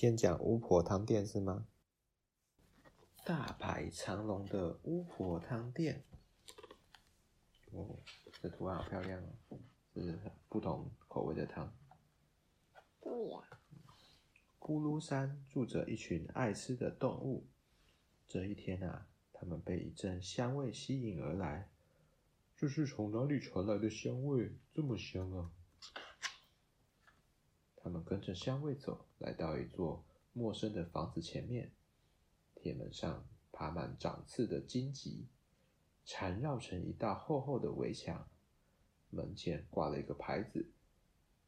[0.00, 1.66] 先讲巫婆汤店是吗？
[3.24, 6.04] 大排长龙的巫婆汤店。
[7.72, 7.98] 哦，
[8.40, 9.58] 这图案好漂亮哦，
[9.92, 10.16] 这是
[10.48, 11.76] 不同口味的汤。
[13.00, 13.38] 对呀。
[14.60, 17.48] 咕噜山住着一群爱吃的动物。
[18.28, 21.72] 这一天啊，他们被一阵香味吸引而来。
[22.54, 24.56] 这是从哪里传来的香味？
[24.72, 25.50] 这么香啊！
[27.88, 30.04] 他们跟着香味走，来到一座
[30.34, 31.72] 陌生的房子前面。
[32.54, 35.26] 铁门上爬满长刺的荆棘，
[36.04, 38.28] 缠绕成一道厚厚的围墙。
[39.08, 40.70] 门前挂了一个牌子：“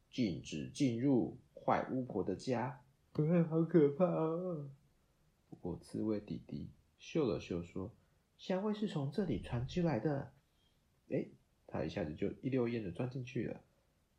[0.09, 2.81] 禁止进入坏巫婆的家。”
[3.13, 4.67] 哎，好可怕啊！
[5.47, 7.91] 不过刺猬弟弟嗅了嗅，说
[8.39, 10.33] ：“香味是从这里传进来的。”
[11.11, 11.27] 哎，
[11.67, 13.61] 他一下子就一溜烟的钻进去了。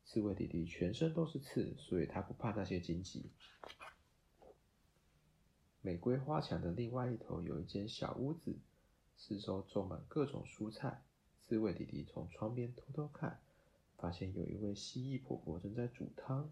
[0.04, 3.30] 刺猬弟弟全身都是刺，所以他不怕那些荆棘。
[5.80, 8.58] 玫瑰花墙的另外一头有一间小屋子，
[9.16, 11.02] 四周种满各种蔬菜。
[11.40, 13.40] 刺猬弟弟从窗边偷偷看，
[13.96, 16.50] 发现有一位蜥蜴婆婆正在煮汤。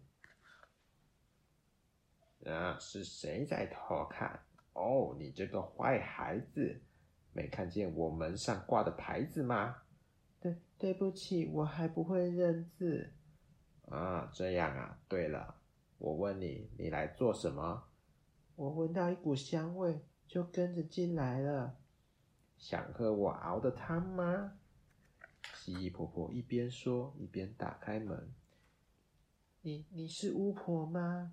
[2.45, 4.41] 啊，是谁在偷看？
[4.73, 6.81] 哦，你这个坏孩子，
[7.33, 9.83] 没看见我门上挂的牌子吗？
[10.41, 13.13] 对，对不起，我还不会认字。
[13.91, 14.99] 啊，这样啊。
[15.09, 15.55] 对了，
[15.99, 17.85] 我问你，你来做什么？
[18.57, 21.77] 我闻到一股香味，就跟着进来了。
[22.57, 24.53] 想喝我熬的汤吗？
[25.55, 28.33] 蜥蜴婆婆一边说，一边打开门。
[29.63, 31.33] 你你是巫婆吗？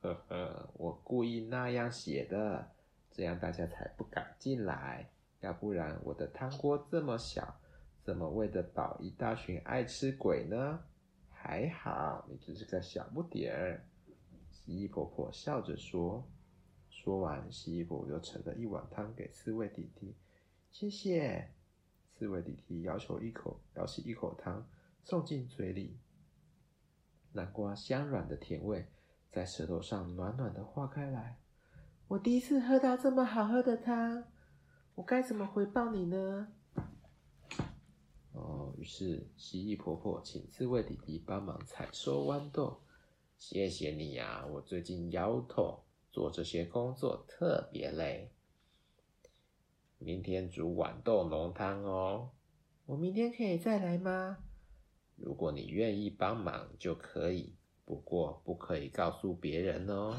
[0.00, 2.70] 呵呵，我故意那样写的，
[3.10, 5.10] 这样大家才不敢进来。
[5.40, 7.56] 要不然，我的汤锅这么小。
[8.02, 10.84] 怎么喂得饱一大群爱吃鬼呢？
[11.46, 13.84] 还好你只是个小不点儿。
[14.50, 16.26] 蜥蜴婆婆笑着说。
[16.88, 20.16] 说完，蜥蜴婆又盛了一碗汤给刺猬弟弟。
[20.70, 21.50] 谢谢。
[22.14, 24.66] 刺猬弟弟咬起一口，咬起一口汤，
[25.02, 25.98] 送进嘴里。
[27.32, 28.86] 南瓜香软的甜味
[29.30, 31.36] 在舌头上暖暖的化开来。
[32.08, 34.24] 我第一次喝到这么好喝的汤，
[34.94, 36.48] 我该怎么回报你呢？
[38.84, 42.80] 是蜥蜴婆婆请刺猬弟弟帮忙采收豌豆。
[43.38, 45.80] 谢谢你呀，我最近腰痛，
[46.12, 48.30] 做这些工作特别累。
[49.98, 52.30] 明天煮豌豆浓汤哦。
[52.86, 54.38] 我明天可以再来吗？
[55.16, 60.16] 如果你愿意帮忙就可以，不过不可以告诉别人哦。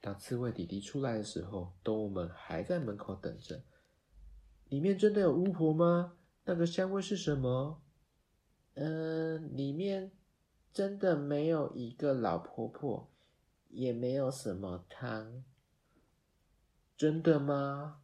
[0.00, 3.62] 当刺猬弟弟出来的时候，动物们还在门口等着。
[4.68, 6.17] 里面真的有巫婆吗？
[6.48, 7.78] 那个香味是什么？
[8.72, 10.10] 嗯、里面
[10.72, 13.06] 真的没有一个老婆婆，
[13.68, 15.44] 也没有什么汤。
[16.96, 18.00] 真的吗？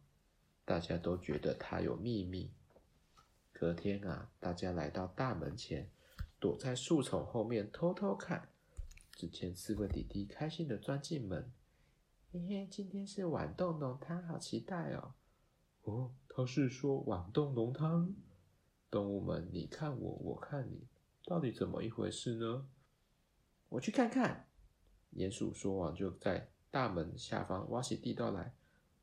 [0.63, 2.53] 大家都觉得她有秘密。
[3.51, 5.89] 隔天啊，大家来到大门前，
[6.39, 8.49] 躲在树丛后面偷偷看。
[9.13, 11.51] 只见刺猬弟弟开心的钻进门，
[12.31, 15.15] 嘿嘿，今天是豌豆浓汤，好期待哦！
[15.81, 16.11] 哦。
[16.27, 18.13] 他是说豌豆浓汤，
[18.95, 20.87] 动物们你看我，我看你，
[21.25, 22.65] 到底怎么一回事呢？
[23.67, 24.47] 我去看看。
[25.11, 28.55] 鼹鼠说完，就在大门下方挖起地道来。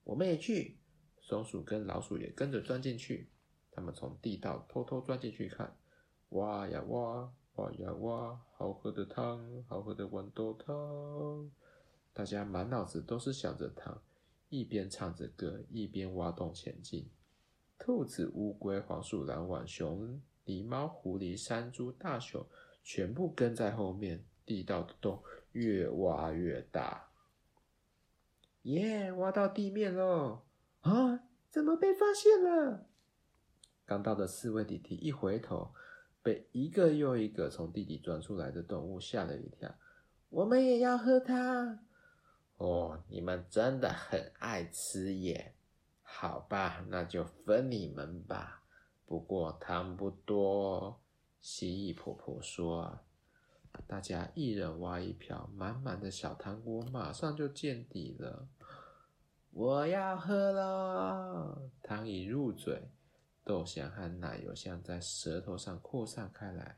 [0.05, 0.79] 我们也去。
[1.21, 3.29] 松鼠跟老鼠也跟着钻进去。
[3.71, 5.77] 他们从地道偷偷钻进去看，
[6.31, 11.51] 挖呀挖，挖呀挖，好喝的汤，好喝的豌豆汤。
[12.15, 14.03] 大家满脑子都是想着汤，
[14.49, 17.11] 一边唱着歌，一边挖洞前进。
[17.85, 22.47] 兔子、乌龟、黄鼠狼、浣熊、狸猫、狐狸、山猪、大熊，
[22.85, 24.25] 全部跟在后面。
[24.45, 25.23] 地道的洞
[25.53, 27.09] 越挖越大，
[28.63, 30.43] 耶挖到地面喽！
[30.81, 32.87] 啊，怎么被发现了？
[33.87, 35.73] 刚到的四位弟弟一回头，
[36.25, 39.73] 被一个又一个从地底钻出来的动物吓了一跳。
[40.29, 41.79] 我们也要喝汤。
[42.57, 45.55] 哦，你们真的很爱吃耶！
[46.15, 48.63] 好吧，那就分你们吧。
[49.07, 51.01] 不过汤不多。
[51.41, 53.01] 蜥蜴婆婆说
[53.89, 58.47] ：“大家一人挖一瓢，满满的小汤锅马上就见底了。”
[59.51, 61.63] 我要喝了。
[61.83, 62.91] 汤一入嘴，
[63.43, 66.77] 豆香和奶油香在舌头上扩散开来。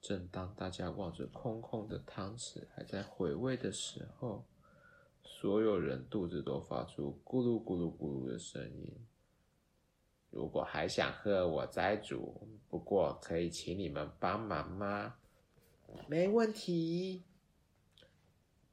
[0.00, 4.44] 正当大家望着空空的汤匙，还在回味的时候，
[5.24, 8.92] 所有人肚子都发出咕噜咕噜咕噜的声音。
[10.30, 12.48] 如果还想喝，我再煮。
[12.68, 15.16] 不过可以请你们帮忙吗？
[16.08, 17.22] 没问题。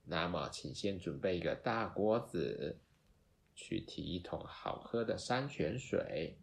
[0.03, 2.79] 那么，请先准备一个大锅子，
[3.53, 6.37] 去提一桶好喝的山泉水，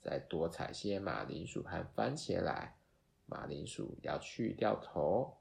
[0.00, 2.76] 再多采些马铃薯和番茄来。
[3.26, 5.36] 马铃薯要去掉头，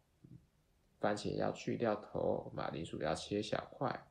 [1.06, 4.08] 番茄要去掉头，马铃薯要切小块，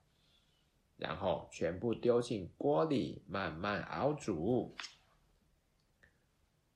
[0.96, 4.76] 然后全部丢进锅里，慢慢熬煮。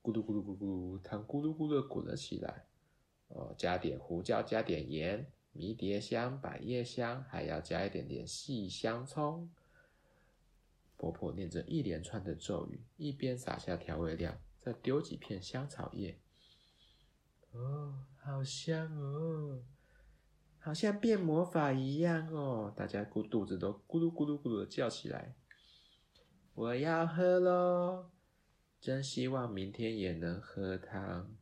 [0.03, 2.65] 咕噜咕噜咕噜，汤咕噜咕噜滚了起来。
[3.29, 9.49] 哦，加点胡椒，加点盐，迷迭香、百叶香，还要加一点点细香葱。
[10.97, 16.19] 婆婆念着一连串的咒语，一边撒下调味料，再丢几片香草叶。
[17.53, 19.63] 哦，好香哦，
[20.69, 22.71] 好像变魔法一样哦！
[22.77, 25.35] 大家咕肚子都咕噜咕噜咕噜的叫起来。
[26.53, 28.11] 我要喝喽！
[28.79, 31.35] 真希望明天也能喝汤。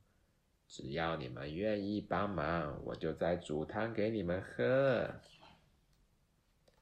[0.68, 5.12] 只要你们愿意帮忙，我就再煮汤给你们喝。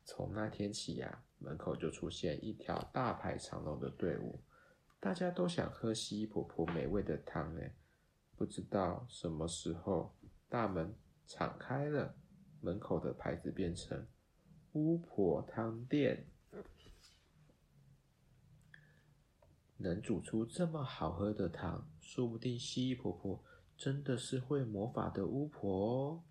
[0.05, 4.41] 从那天起呀，门口就出现一条大排长龙的队伍，
[5.00, 7.62] 大家都想喝西婆婆美味的汤呢。
[8.37, 10.14] 不知道什么时候，
[10.50, 10.94] 大门
[11.26, 12.14] 敞开了，
[12.64, 14.06] 门口的牌子变成
[14.72, 16.26] “巫婆汤店”。
[19.76, 23.44] 能煮出这么好喝的汤，说不定蜥蜴婆婆
[23.76, 26.25] 真的是会魔法的巫婆哦。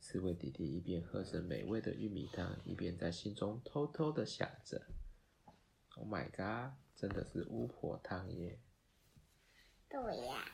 [0.00, 4.86] 刺猬弟弟一边喝着美味的玉米汤，一边在心中偷偷的想着
[5.96, 8.60] ：“Oh my god，真的是巫婆汤耶！”
[9.90, 10.52] 对呀。